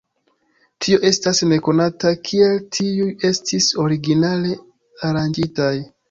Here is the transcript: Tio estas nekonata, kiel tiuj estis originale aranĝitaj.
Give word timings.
Tio 0.83 0.99
estas 1.09 1.41
nekonata, 1.49 2.13
kiel 2.29 2.57
tiuj 2.77 3.05
estis 3.29 3.67
originale 3.83 4.55
aranĝitaj. 5.11 5.71